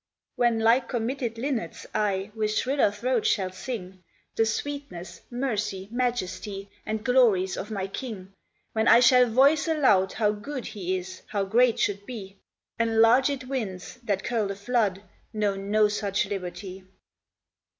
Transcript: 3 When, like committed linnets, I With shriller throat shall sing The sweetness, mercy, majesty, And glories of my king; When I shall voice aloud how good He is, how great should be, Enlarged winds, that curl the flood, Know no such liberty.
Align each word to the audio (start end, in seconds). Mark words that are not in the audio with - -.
3 0.37 0.41
When, 0.47 0.59
like 0.61 0.89
committed 0.89 1.37
linnets, 1.37 1.85
I 1.93 2.31
With 2.33 2.49
shriller 2.51 2.89
throat 2.89 3.27
shall 3.27 3.51
sing 3.51 4.03
The 4.35 4.47
sweetness, 4.47 5.21
mercy, 5.29 5.89
majesty, 5.91 6.71
And 6.87 7.03
glories 7.05 7.55
of 7.55 7.69
my 7.69 7.85
king; 7.85 8.33
When 8.73 8.87
I 8.87 8.99
shall 8.99 9.29
voice 9.29 9.67
aloud 9.67 10.13
how 10.13 10.31
good 10.31 10.65
He 10.65 10.97
is, 10.97 11.21
how 11.27 11.43
great 11.45 11.77
should 11.77 12.07
be, 12.07 12.35
Enlarged 12.79 13.43
winds, 13.43 13.99
that 14.01 14.23
curl 14.23 14.47
the 14.47 14.55
flood, 14.55 15.03
Know 15.33 15.55
no 15.55 15.87
such 15.87 16.25
liberty. 16.25 16.83